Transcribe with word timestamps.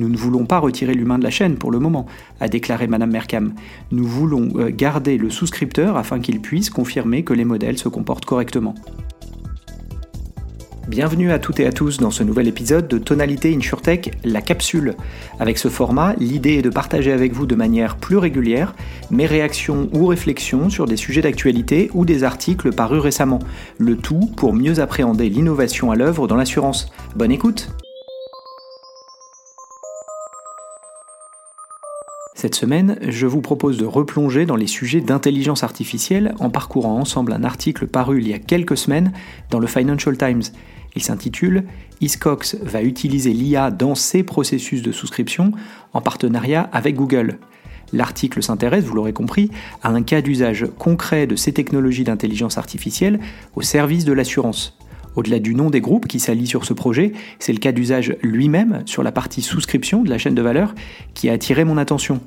Nous 0.00 0.08
ne 0.08 0.16
voulons 0.16 0.46
pas 0.46 0.58
retirer 0.58 0.94
l'humain 0.94 1.18
de 1.18 1.24
la 1.24 1.30
chaîne 1.30 1.56
pour 1.56 1.70
le 1.70 1.78
moment, 1.78 2.06
a 2.40 2.48
déclaré 2.48 2.86
Madame 2.86 3.10
Mercam. 3.10 3.52
Nous 3.92 4.06
voulons 4.06 4.48
euh, 4.56 4.70
garder 4.74 5.18
le 5.18 5.28
souscripteur 5.28 5.98
afin 5.98 6.20
qu'il 6.20 6.40
puisse 6.40 6.70
confirmer 6.70 7.22
que 7.22 7.34
les 7.34 7.44
modèles 7.44 7.76
se 7.76 7.90
comportent 7.90 8.24
correctement. 8.24 8.74
Bienvenue 10.88 11.32
à 11.32 11.38
toutes 11.38 11.60
et 11.60 11.66
à 11.66 11.72
tous 11.72 11.98
dans 11.98 12.10
ce 12.10 12.22
nouvel 12.22 12.48
épisode 12.48 12.88
de 12.88 12.96
Tonalité 12.96 13.54
InsurTech, 13.54 14.16
la 14.24 14.40
capsule. 14.40 14.96
Avec 15.38 15.58
ce 15.58 15.68
format, 15.68 16.14
l'idée 16.14 16.54
est 16.54 16.62
de 16.62 16.70
partager 16.70 17.12
avec 17.12 17.34
vous 17.34 17.44
de 17.44 17.54
manière 17.54 17.96
plus 17.96 18.16
régulière 18.16 18.74
mes 19.10 19.26
réactions 19.26 19.90
ou 19.92 20.06
réflexions 20.06 20.70
sur 20.70 20.86
des 20.86 20.96
sujets 20.96 21.20
d'actualité 21.20 21.90
ou 21.92 22.06
des 22.06 22.24
articles 22.24 22.72
parus 22.72 23.02
récemment. 23.02 23.40
Le 23.76 23.98
tout 23.98 24.30
pour 24.34 24.54
mieux 24.54 24.80
appréhender 24.80 25.28
l'innovation 25.28 25.90
à 25.90 25.94
l'œuvre 25.94 26.26
dans 26.26 26.36
l'assurance. 26.36 26.90
Bonne 27.14 27.32
écoute 27.32 27.68
Cette 32.40 32.54
semaine, 32.54 32.96
je 33.06 33.26
vous 33.26 33.42
propose 33.42 33.76
de 33.76 33.84
replonger 33.84 34.46
dans 34.46 34.56
les 34.56 34.66
sujets 34.66 35.02
d'intelligence 35.02 35.62
artificielle 35.62 36.34
en 36.40 36.48
parcourant 36.48 36.98
ensemble 36.98 37.34
un 37.34 37.44
article 37.44 37.86
paru 37.86 38.22
il 38.22 38.28
y 38.28 38.32
a 38.32 38.38
quelques 38.38 38.78
semaines 38.78 39.12
dans 39.50 39.58
le 39.58 39.66
Financial 39.66 40.16
Times. 40.16 40.44
Il 40.96 41.02
s'intitule 41.02 41.64
Iscox 42.00 42.56
va 42.62 42.80
utiliser 42.80 43.34
l'IA 43.34 43.70
dans 43.70 43.94
ses 43.94 44.22
processus 44.22 44.80
de 44.80 44.90
souscription 44.90 45.52
en 45.92 46.00
partenariat 46.00 46.70
avec 46.72 46.96
Google. 46.96 47.40
L'article 47.92 48.42
s'intéresse, 48.42 48.84
vous 48.84 48.94
l'aurez 48.94 49.12
compris, 49.12 49.50
à 49.82 49.90
un 49.90 50.02
cas 50.02 50.22
d'usage 50.22 50.64
concret 50.78 51.26
de 51.26 51.36
ces 51.36 51.52
technologies 51.52 52.04
d'intelligence 52.04 52.56
artificielle 52.56 53.20
au 53.54 53.60
service 53.60 54.06
de 54.06 54.14
l'assurance. 54.14 54.79
Au-delà 55.16 55.38
du 55.38 55.54
nom 55.54 55.70
des 55.70 55.80
groupes 55.80 56.06
qui 56.06 56.20
s'allient 56.20 56.46
sur 56.46 56.64
ce 56.64 56.72
projet, 56.72 57.12
c'est 57.38 57.52
le 57.52 57.58
cas 57.58 57.72
d'usage 57.72 58.16
lui-même 58.22 58.82
sur 58.86 59.02
la 59.02 59.12
partie 59.12 59.42
souscription 59.42 60.02
de 60.02 60.10
la 60.10 60.18
chaîne 60.18 60.34
de 60.34 60.42
valeur 60.42 60.74
qui 61.14 61.28
a 61.28 61.32
attiré 61.32 61.64
mon 61.64 61.76
attention. 61.78 62.20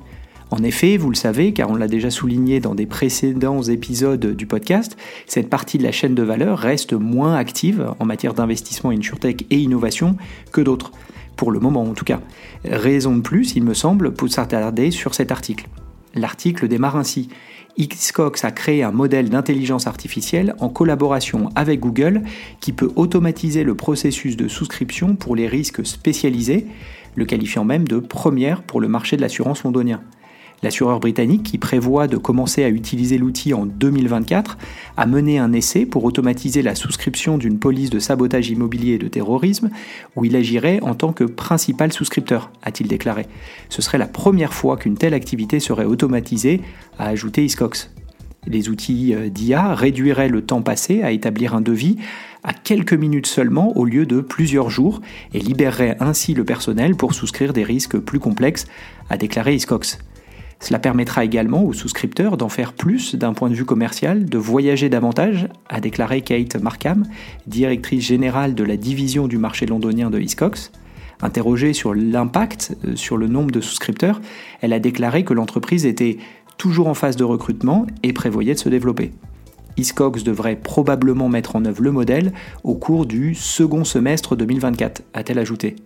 En 0.50 0.62
effet, 0.62 0.98
vous 0.98 1.08
le 1.08 1.16
savez, 1.16 1.52
car 1.52 1.70
on 1.70 1.74
l'a 1.74 1.88
déjà 1.88 2.10
souligné 2.10 2.60
dans 2.60 2.74
des 2.74 2.86
précédents 2.86 3.62
épisodes 3.62 4.36
du 4.36 4.46
podcast, 4.46 4.96
cette 5.26 5.48
partie 5.48 5.78
de 5.78 5.82
la 5.82 5.90
chaîne 5.90 6.14
de 6.14 6.22
valeur 6.22 6.58
reste 6.58 6.92
moins 6.92 7.34
active 7.34 7.92
en 7.98 8.04
matière 8.04 8.34
d'investissement 8.34 8.90
InsurTech 8.90 9.46
et 9.50 9.56
innovation 9.56 10.16
que 10.52 10.60
d'autres, 10.60 10.92
pour 11.36 11.50
le 11.50 11.60
moment 11.60 11.82
en 11.82 11.94
tout 11.94 12.04
cas. 12.04 12.20
Raison 12.64 13.16
de 13.16 13.22
plus, 13.22 13.56
il 13.56 13.64
me 13.64 13.74
semble, 13.74 14.12
pour 14.12 14.30
s'attarder 14.30 14.90
sur 14.90 15.14
cet 15.14 15.32
article. 15.32 15.66
L'article 16.14 16.68
démarre 16.68 16.96
ainsi. 16.96 17.28
Xcox 17.78 18.44
a 18.44 18.52
créé 18.52 18.82
un 18.82 18.92
modèle 18.92 19.30
d'intelligence 19.30 19.86
artificielle 19.86 20.54
en 20.60 20.68
collaboration 20.68 21.48
avec 21.56 21.80
Google 21.80 22.22
qui 22.60 22.72
peut 22.72 22.92
automatiser 22.94 23.64
le 23.64 23.74
processus 23.74 24.36
de 24.36 24.48
souscription 24.48 25.16
pour 25.16 25.34
les 25.34 25.48
risques 25.48 25.84
spécialisés, 25.84 26.66
le 27.16 27.24
qualifiant 27.24 27.64
même 27.64 27.88
de 27.88 27.98
première 27.98 28.62
pour 28.62 28.80
le 28.80 28.88
marché 28.88 29.16
de 29.16 29.22
l'assurance 29.22 29.64
londonien. 29.64 30.00
L'assureur 30.64 30.98
britannique, 30.98 31.42
qui 31.42 31.58
prévoit 31.58 32.06
de 32.08 32.16
commencer 32.16 32.64
à 32.64 32.70
utiliser 32.70 33.18
l'outil 33.18 33.52
en 33.52 33.66
2024, 33.66 34.56
a 34.96 35.04
mené 35.04 35.38
un 35.38 35.52
essai 35.52 35.84
pour 35.84 36.04
automatiser 36.04 36.62
la 36.62 36.74
souscription 36.74 37.36
d'une 37.36 37.58
police 37.58 37.90
de 37.90 37.98
sabotage 37.98 38.48
immobilier 38.48 38.94
et 38.94 38.98
de 38.98 39.06
terrorisme, 39.06 39.68
où 40.16 40.24
il 40.24 40.34
agirait 40.34 40.80
en 40.80 40.94
tant 40.94 41.12
que 41.12 41.24
principal 41.24 41.92
souscripteur, 41.92 42.50
a-t-il 42.62 42.88
déclaré. 42.88 43.26
Ce 43.68 43.82
serait 43.82 43.98
la 43.98 44.06
première 44.06 44.54
fois 44.54 44.78
qu'une 44.78 44.96
telle 44.96 45.12
activité 45.12 45.60
serait 45.60 45.84
automatisée, 45.84 46.62
a 46.98 47.08
ajouté 47.08 47.44
Iscox. 47.44 47.90
Les 48.46 48.70
outils 48.70 49.14
euh, 49.14 49.28
d'IA 49.28 49.74
réduiraient 49.74 50.30
le 50.30 50.40
temps 50.40 50.62
passé 50.62 51.02
à 51.02 51.10
établir 51.10 51.54
un 51.54 51.60
devis 51.60 51.96
à 52.42 52.54
quelques 52.54 52.94
minutes 52.94 53.26
seulement 53.26 53.76
au 53.76 53.84
lieu 53.84 54.06
de 54.06 54.22
plusieurs 54.22 54.70
jours 54.70 55.02
et 55.34 55.40
libéreraient 55.40 55.98
ainsi 56.00 56.32
le 56.32 56.46
personnel 56.46 56.96
pour 56.96 57.12
souscrire 57.12 57.52
des 57.52 57.64
risques 57.64 57.98
plus 57.98 58.18
complexes, 58.18 58.66
a 59.10 59.18
déclaré 59.18 59.54
Iscox. 59.56 59.98
Cela 60.60 60.78
permettra 60.78 61.24
également 61.24 61.64
aux 61.64 61.72
souscripteurs 61.72 62.36
d'en 62.36 62.48
faire 62.48 62.72
plus 62.72 63.14
d'un 63.14 63.34
point 63.34 63.50
de 63.50 63.54
vue 63.54 63.64
commercial, 63.64 64.24
de 64.24 64.38
voyager 64.38 64.88
davantage, 64.88 65.48
a 65.68 65.80
déclaré 65.80 66.22
Kate 66.22 66.56
Markham, 66.56 67.04
directrice 67.46 68.04
générale 68.04 68.54
de 68.54 68.64
la 68.64 68.76
division 68.76 69.28
du 69.28 69.38
marché 69.38 69.66
londonien 69.66 70.10
de 70.10 70.20
Hiscox. 70.20 70.72
Interrogée 71.22 71.72
sur 71.72 71.94
l'impact 71.94 72.76
euh, 72.84 72.96
sur 72.96 73.16
le 73.16 73.28
nombre 73.28 73.50
de 73.50 73.60
souscripteurs, 73.60 74.20
elle 74.60 74.72
a 74.72 74.80
déclaré 74.80 75.24
que 75.24 75.32
l'entreprise 75.32 75.86
était 75.86 76.18
toujours 76.58 76.88
en 76.88 76.94
phase 76.94 77.16
de 77.16 77.24
recrutement 77.24 77.86
et 78.02 78.12
prévoyait 78.12 78.54
de 78.54 78.58
se 78.58 78.68
développer. 78.68 79.12
Hiscox 79.76 80.22
devrait 80.22 80.56
probablement 80.56 81.28
mettre 81.28 81.56
en 81.56 81.64
œuvre 81.64 81.82
le 81.82 81.90
modèle 81.90 82.32
au 82.62 82.74
cours 82.74 83.06
du 83.06 83.34
second 83.34 83.84
semestre 83.84 84.36
2024, 84.36 85.02
a-t-elle 85.14 85.38
ajouté. 85.38 85.76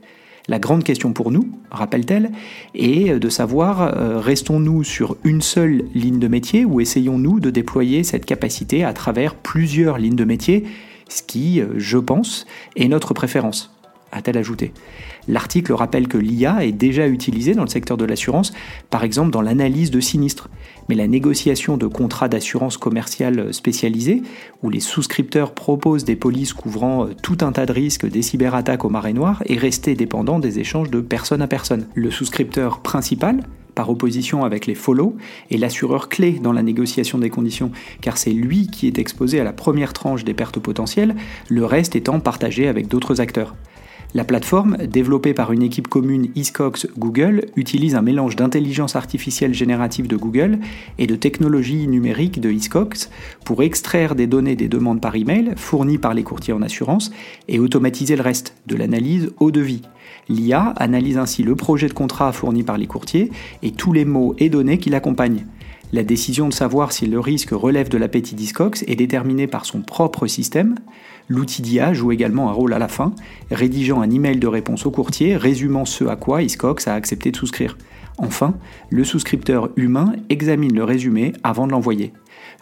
La 0.50 0.58
grande 0.58 0.82
question 0.82 1.12
pour 1.12 1.30
nous, 1.30 1.50
rappelle-t-elle, 1.70 2.30
est 2.74 3.18
de 3.18 3.28
savoir 3.28 3.82
euh, 3.82 4.18
restons-nous 4.18 4.82
sur 4.82 5.18
une 5.22 5.42
seule 5.42 5.84
ligne 5.94 6.18
de 6.18 6.26
métier 6.26 6.64
ou 6.64 6.80
essayons-nous 6.80 7.38
de 7.38 7.50
déployer 7.50 8.02
cette 8.02 8.24
capacité 8.24 8.82
à 8.82 8.94
travers 8.94 9.34
plusieurs 9.34 9.98
lignes 9.98 10.16
de 10.16 10.24
métier, 10.24 10.64
ce 11.10 11.22
qui, 11.22 11.60
euh, 11.60 11.74
je 11.76 11.98
pense, 11.98 12.46
est 12.76 12.88
notre 12.88 13.12
préférence? 13.12 13.77
A-t-elle 14.12 14.38
ajouté. 14.38 14.72
L'article 15.26 15.72
rappelle 15.72 16.08
que 16.08 16.18
l'IA 16.18 16.64
est 16.64 16.72
déjà 16.72 17.06
utilisée 17.06 17.54
dans 17.54 17.62
le 17.62 17.68
secteur 17.68 17.96
de 17.96 18.04
l'assurance, 18.04 18.52
par 18.90 19.04
exemple 19.04 19.30
dans 19.30 19.42
l'analyse 19.42 19.90
de 19.90 20.00
sinistres. 20.00 20.48
Mais 20.88 20.94
la 20.94 21.06
négociation 21.06 21.76
de 21.76 21.86
contrats 21.86 22.28
d'assurance 22.28 22.78
commerciale 22.78 23.52
spécialisés, 23.52 24.22
où 24.62 24.70
les 24.70 24.80
souscripteurs 24.80 25.52
proposent 25.52 26.04
des 26.04 26.16
polices 26.16 26.54
couvrant 26.54 27.04
euh, 27.04 27.14
tout 27.22 27.38
un 27.42 27.52
tas 27.52 27.66
de 27.66 27.72
risques 27.72 28.08
des 28.08 28.22
cyberattaques 28.22 28.84
au 28.84 28.88
marais 28.88 29.12
noir, 29.12 29.42
est 29.46 29.58
restée 29.58 29.94
dépendant 29.94 30.38
des 30.38 30.58
échanges 30.58 30.90
de 30.90 31.00
personne 31.00 31.42
à 31.42 31.46
personne. 31.46 31.86
Le 31.94 32.10
souscripteur 32.10 32.80
principal, 32.80 33.42
par 33.74 33.90
opposition 33.90 34.44
avec 34.44 34.66
les 34.66 34.74
follow, 34.74 35.16
est 35.50 35.56
l'assureur 35.56 36.08
clé 36.08 36.32
dans 36.32 36.52
la 36.52 36.62
négociation 36.62 37.18
des 37.18 37.30
conditions, 37.30 37.70
car 38.00 38.18
c'est 38.18 38.32
lui 38.32 38.66
qui 38.66 38.86
est 38.86 38.98
exposé 38.98 39.38
à 39.38 39.44
la 39.44 39.52
première 39.52 39.92
tranche 39.92 40.24
des 40.24 40.34
pertes 40.34 40.58
potentielles, 40.58 41.14
le 41.48 41.64
reste 41.64 41.94
étant 41.94 42.18
partagé 42.18 42.66
avec 42.66 42.88
d'autres 42.88 43.20
acteurs. 43.20 43.54
La 44.14 44.24
plateforme, 44.24 44.78
développée 44.78 45.34
par 45.34 45.52
une 45.52 45.62
équipe 45.62 45.86
commune 45.86 46.28
Iscox 46.34 46.86
Google, 46.96 47.44
utilise 47.56 47.94
un 47.94 48.00
mélange 48.00 48.36
d'intelligence 48.36 48.96
artificielle 48.96 49.52
générative 49.52 50.06
de 50.06 50.16
Google 50.16 50.60
et 50.96 51.06
de 51.06 51.14
technologie 51.14 51.86
numérique 51.86 52.40
de 52.40 52.50
Iscox 52.50 53.10
pour 53.44 53.62
extraire 53.62 54.14
des 54.14 54.26
données 54.26 54.56
des 54.56 54.68
demandes 54.68 55.02
par 55.02 55.14
email 55.14 55.52
fournies 55.56 55.98
par 55.98 56.14
les 56.14 56.22
courtiers 56.22 56.54
en 56.54 56.62
assurance 56.62 57.10
et 57.48 57.58
automatiser 57.58 58.16
le 58.16 58.22
reste, 58.22 58.54
de 58.66 58.76
l'analyse 58.76 59.30
au 59.40 59.50
devis. 59.50 59.82
L'IA 60.30 60.72
analyse 60.78 61.18
ainsi 61.18 61.42
le 61.42 61.54
projet 61.54 61.88
de 61.88 61.92
contrat 61.92 62.32
fourni 62.32 62.62
par 62.62 62.78
les 62.78 62.86
courtiers 62.86 63.30
et 63.62 63.72
tous 63.72 63.92
les 63.92 64.06
mots 64.06 64.34
et 64.38 64.48
données 64.48 64.78
qui 64.78 64.88
l'accompagnent. 64.88 65.44
La 65.90 66.02
décision 66.02 66.48
de 66.48 66.52
savoir 66.52 66.92
si 66.92 67.06
le 67.06 67.18
risque 67.18 67.50
relève 67.50 67.88
de 67.88 67.96
l'appétit 67.96 68.34
d'Iscox 68.34 68.84
est 68.86 68.96
déterminée 68.96 69.46
par 69.46 69.64
son 69.64 69.80
propre 69.80 70.26
système. 70.26 70.74
L'outil 71.28 71.60
d'IA 71.60 71.92
joue 71.92 72.12
également 72.12 72.48
un 72.48 72.52
rôle 72.52 72.72
à 72.72 72.78
la 72.78 72.88
fin, 72.88 73.12
rédigeant 73.50 74.00
un 74.00 74.10
email 74.10 74.38
de 74.38 74.46
réponse 74.46 74.86
au 74.86 74.90
courtier 74.90 75.36
résumant 75.36 75.84
ce 75.84 76.04
à 76.04 76.16
quoi 76.16 76.42
Iscox 76.42 76.88
a 76.88 76.94
accepté 76.94 77.30
de 77.30 77.36
souscrire. 77.36 77.76
Enfin, 78.16 78.54
le 78.90 79.04
souscripteur 79.04 79.70
humain 79.76 80.14
examine 80.30 80.74
le 80.74 80.84
résumé 80.84 81.34
avant 81.42 81.66
de 81.66 81.72
l'envoyer. 81.72 82.12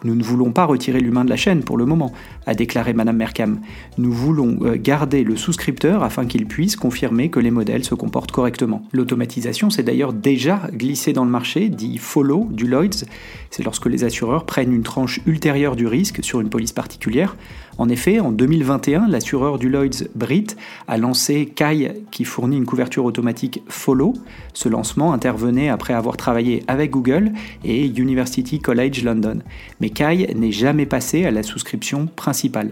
Nous 0.03 0.15
ne 0.15 0.23
voulons 0.23 0.51
pas 0.51 0.65
retirer 0.65 0.99
l'humain 0.99 1.25
de 1.25 1.29
la 1.29 1.35
chaîne 1.35 1.63
pour 1.63 1.77
le 1.77 1.85
moment, 1.85 2.11
a 2.45 2.53
déclaré 2.53 2.93
Madame 2.93 3.17
Mercam. 3.17 3.59
Nous 3.97 4.11
voulons 4.11 4.57
euh, 4.61 4.77
garder 4.77 5.23
le 5.23 5.35
souscripteur 5.35 6.03
afin 6.03 6.25
qu'il 6.25 6.45
puisse 6.45 6.75
confirmer 6.75 7.29
que 7.29 7.39
les 7.39 7.51
modèles 7.51 7.83
se 7.83 7.95
comportent 7.95 8.31
correctement. 8.31 8.83
L'automatisation 8.93 9.69
s'est 9.69 9.83
d'ailleurs 9.83 10.13
déjà 10.13 10.61
glissée 10.71 11.13
dans 11.13 11.25
le 11.25 11.31
marché, 11.31 11.69
dit 11.69 11.97
follow 11.97 12.47
du 12.51 12.67
Lloyds. 12.67 13.05
C'est 13.49 13.63
lorsque 13.63 13.87
les 13.87 14.03
assureurs 14.03 14.45
prennent 14.45 14.73
une 14.73 14.83
tranche 14.83 15.21
ultérieure 15.25 15.75
du 15.75 15.87
risque 15.87 16.23
sur 16.23 16.41
une 16.41 16.49
police 16.49 16.73
particulière. 16.73 17.35
En 17.77 17.89
effet, 17.89 18.19
en 18.19 18.31
2021, 18.31 19.07
l'assureur 19.07 19.59
du 19.59 19.69
Lloyds 19.69 20.07
Brit 20.15 20.47
a 20.87 20.97
lancé 20.97 21.45
Kai 21.45 21.93
qui 22.09 22.23
fournit 22.23 22.57
une 22.57 22.65
couverture 22.65 23.05
automatique 23.05 23.61
follow. 23.67 24.13
Ce 24.53 24.67
lancement 24.67 25.13
intervenait 25.13 25.69
après 25.69 25.93
avoir 25.93 26.17
travaillé 26.17 26.63
avec 26.67 26.91
Google 26.91 27.31
et 27.63 27.85
University 27.85 28.59
College 28.59 29.03
London. 29.03 29.39
Mais 29.79 29.89
Kai 29.89 30.33
n'est 30.35 30.51
jamais 30.51 30.85
passé 30.85 31.25
à 31.25 31.31
la 31.31 31.43
souscription 31.43 32.07
principale. 32.07 32.71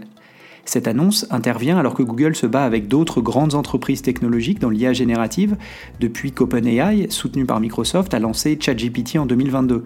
Cette 0.66 0.88
annonce 0.88 1.26
intervient 1.30 1.78
alors 1.78 1.94
que 1.94 2.02
Google 2.02 2.34
se 2.34 2.46
bat 2.46 2.64
avec 2.64 2.88
d'autres 2.88 3.20
grandes 3.20 3.54
entreprises 3.54 4.02
technologiques 4.02 4.58
dans 4.58 4.68
l'IA 4.68 4.92
générative 4.92 5.56
depuis 6.00 6.32
qu'OpenAI, 6.32 7.06
soutenu 7.08 7.46
par 7.46 7.60
Microsoft, 7.60 8.12
a 8.14 8.18
lancé 8.18 8.58
ChatGPT 8.60 9.16
en 9.16 9.26
2022. 9.26 9.84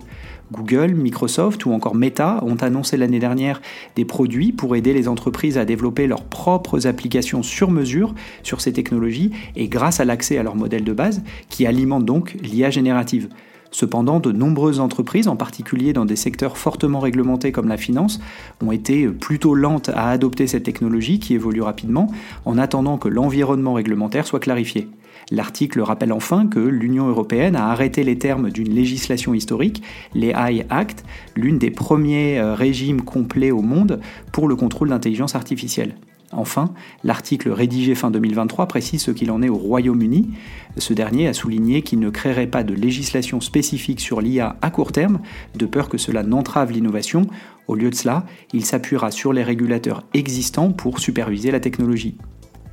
Google, 0.50 0.94
Microsoft 0.94 1.66
ou 1.66 1.72
encore 1.72 1.94
Meta 1.94 2.42
ont 2.42 2.56
annoncé 2.56 2.96
l'année 2.96 3.18
dernière 3.18 3.60
des 3.94 4.06
produits 4.06 4.52
pour 4.52 4.74
aider 4.74 4.94
les 4.94 5.06
entreprises 5.06 5.58
à 5.58 5.66
développer 5.66 6.06
leurs 6.06 6.24
propres 6.24 6.86
applications 6.86 7.42
sur 7.42 7.70
mesure 7.70 8.14
sur 8.42 8.62
ces 8.62 8.72
technologies 8.72 9.32
et 9.56 9.68
grâce 9.68 10.00
à 10.00 10.06
l'accès 10.06 10.38
à 10.38 10.42
leur 10.42 10.56
modèle 10.56 10.82
de 10.82 10.92
base 10.94 11.22
qui 11.50 11.66
alimente 11.66 12.06
donc 12.06 12.36
l'IA 12.42 12.70
générative. 12.70 13.28
Cependant, 13.70 14.20
de 14.20 14.32
nombreuses 14.32 14.80
entreprises, 14.80 15.28
en 15.28 15.36
particulier 15.36 15.92
dans 15.92 16.04
des 16.04 16.16
secteurs 16.16 16.56
fortement 16.56 17.00
réglementés 17.00 17.52
comme 17.52 17.68
la 17.68 17.76
finance, 17.76 18.20
ont 18.62 18.72
été 18.72 19.06
plutôt 19.08 19.54
lentes 19.54 19.90
à 19.90 20.10
adopter 20.10 20.46
cette 20.46 20.64
technologie 20.64 21.20
qui 21.20 21.34
évolue 21.34 21.62
rapidement 21.62 22.08
en 22.44 22.58
attendant 22.58 22.98
que 22.98 23.08
l'environnement 23.08 23.74
réglementaire 23.74 24.26
soit 24.26 24.40
clarifié. 24.40 24.88
L'article 25.30 25.80
rappelle 25.80 26.12
enfin 26.12 26.46
que 26.46 26.58
l'Union 26.58 27.08
européenne 27.08 27.56
a 27.56 27.70
arrêté 27.70 28.02
les 28.02 28.18
termes 28.18 28.50
d'une 28.50 28.74
législation 28.74 29.34
historique, 29.34 29.82
les 30.14 30.28
AI 30.28 30.66
Act, 30.70 31.04
l'une 31.36 31.58
des 31.58 31.70
premiers 31.70 32.38
euh, 32.38 32.54
régimes 32.54 33.02
complets 33.02 33.50
au 33.50 33.62
monde 33.62 34.00
pour 34.32 34.48
le 34.48 34.56
contrôle 34.56 34.88
d'intelligence 34.88 35.34
artificielle. 35.34 35.94
Enfin, 36.32 36.72
l'article 37.02 37.50
rédigé 37.50 37.96
fin 37.96 38.10
2023 38.10 38.66
précise 38.66 39.02
ce 39.02 39.10
qu'il 39.10 39.32
en 39.32 39.42
est 39.42 39.48
au 39.48 39.56
Royaume-Uni. 39.56 40.30
Ce 40.76 40.92
dernier 40.92 41.26
a 41.26 41.34
souligné 41.34 41.82
qu'il 41.82 41.98
ne 41.98 42.08
créerait 42.08 42.46
pas 42.46 42.62
de 42.62 42.72
législation 42.72 43.40
spécifique 43.40 44.00
sur 44.00 44.20
l'IA 44.20 44.56
à 44.62 44.70
court 44.70 44.92
terme, 44.92 45.20
de 45.56 45.66
peur 45.66 45.88
que 45.88 45.98
cela 45.98 46.22
n'entrave 46.22 46.70
l'innovation. 46.70 47.26
Au 47.66 47.74
lieu 47.74 47.90
de 47.90 47.96
cela, 47.96 48.26
il 48.52 48.64
s'appuiera 48.64 49.10
sur 49.10 49.32
les 49.32 49.42
régulateurs 49.42 50.04
existants 50.14 50.70
pour 50.70 51.00
superviser 51.00 51.50
la 51.50 51.60
technologie. 51.60 52.16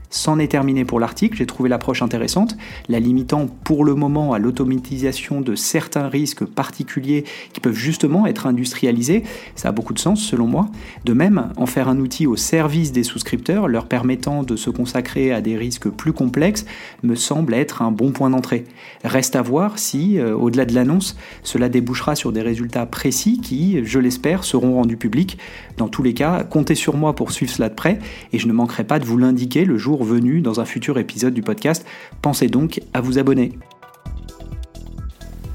C'en 0.09 0.39
est 0.39 0.48
terminé 0.48 0.86
pour 0.86 1.01
l'article, 1.01 1.38
j'ai 1.38 1.45
trouvé 1.45 1.68
l'approche 1.68 2.01
intéressante, 2.01 2.56
la 2.88 3.00
limitant 3.00 3.48
pour 3.65 3.83
le 3.83 3.94
moment 3.94 4.31
à 4.31 4.39
l'automatisation 4.39 5.42
de 5.42 5.54
certains 5.54 6.07
risques 6.07 6.45
particuliers 6.45 7.25
qui 7.51 7.59
peuvent 7.59 7.75
justement 7.75 8.25
être 8.25 8.48
industrialisés, 8.48 9.24
ça 9.56 9.69
a 9.69 9.71
beaucoup 9.74 9.94
de 9.94 10.00
sens 10.00 10.24
selon 10.24 10.48
moi. 10.48 10.69
De 11.04 11.12
même, 11.12 11.51
en 11.57 11.65
faire 11.65 11.89
un 11.89 12.00
outil 12.00 12.25
au 12.25 12.38
service 12.38 12.94
des 12.94 13.04
souscripteurs, 13.04 13.68
leur 13.68 13.88
permettant 13.88 14.44
de 14.44 14.56
se 14.56 14.69
consacrer 14.69 15.33
à 15.33 15.42
des 15.42 15.57
risques 15.57 15.89
plus 15.89 16.13
complexes, 16.13 16.65
me 17.03 17.15
semble 17.15 17.53
être 17.53 17.81
un 17.81 17.92
bon 17.92 18.12
point 18.12 18.30
d'entrée. 18.30 18.63
Reste 19.03 19.36
à 19.36 19.42
voir 19.42 19.77
si, 19.77 20.19
euh, 20.19 20.36
au-delà 20.36 20.65
de 20.65 20.74
l'annonce, 20.74 21.18
cela 21.44 21.68
débouchera 21.68 22.15
sur 22.15 22.31
des 22.31 22.42
résultats 22.42 22.86
précis 22.86 23.42
qui, 23.42 23.83
je 23.83 24.00
l'espère, 24.00 24.45
seront 24.45 24.75
rendus 24.75 24.98
publics. 24.98 25.38
Dans 25.75 25.89
tous 25.89 26.01
les 26.01 26.13
cas, 26.13 26.45
comptez 26.45 26.75
sur 26.75 26.95
moi 26.95 27.13
pour 27.13 27.31
suivre 27.31 27.51
cela 27.51 27.68
de 27.68 27.75
près 27.75 28.00
et 28.31 28.39
je 28.39 28.48
ne 28.48 28.53
manquerai 28.53 28.86
pas 28.86 29.00
de 29.00 29.06
vous 29.06 29.18
l'indiquer 29.18 29.65
le 29.65 29.77
jour 29.77 29.97
venu 30.04 30.42
dans 30.42 30.60
un 30.60 30.66
futur 30.66 30.98
épisode 30.98 31.34
du 31.34 31.42
podcast. 31.42 31.86
Pensez 32.22 32.48
donc 32.48 32.82
à 32.94 33.02
vous 33.02 33.20
abonner. 33.20 33.54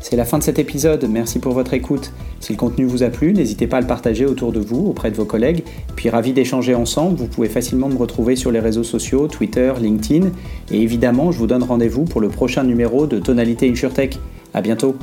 C'est 0.01 0.17
la 0.17 0.25
fin 0.25 0.39
de 0.39 0.43
cet 0.43 0.59
épisode, 0.59 1.07
merci 1.09 1.39
pour 1.39 1.53
votre 1.53 1.75
écoute. 1.75 2.13
Si 2.41 2.53
le 2.53 2.59
contenu 2.59 2.85
vous 2.85 3.05
a 3.05 3.09
plu, 3.09 3.33
n'hésitez 3.33 3.69
pas 3.69 3.77
à 3.77 3.81
le 3.81 3.87
partager 3.87 4.27
autour 4.27 4.53
de 4.53 4.59
vous, 4.59 4.89
auprès 4.89 5.13
de 5.13 5.17
vos 5.17 5.25
collègues. 5.25 5.63
Puis 5.95 6.11
ravi 6.11 6.33
d'échanger 6.33 6.75
ensemble, 6.75 7.17
vous 7.17 7.29
pouvez 7.29 7.49
facilement 7.49 7.89
me 7.89 7.97
retrouver 7.97 8.35
sur 8.35 8.51
les 8.51 8.59
réseaux 8.59 8.83
sociaux, 8.83 9.29
Twitter, 9.29 9.73
LinkedIn. 9.81 10.31
Et 10.73 10.83
évidemment, 10.83 11.31
je 11.31 11.39
vous 11.39 11.47
donne 11.47 11.63
rendez-vous 11.63 12.05
pour 12.05 12.21
le 12.21 12.29
prochain 12.29 12.65
numéro 12.65 13.07
de 13.07 13.21
Tonalité 13.21 13.71
InsurTech. 13.71 14.19
A 14.55 14.61
bientôt 14.61 14.97